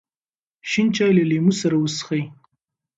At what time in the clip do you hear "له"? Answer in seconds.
1.17-1.23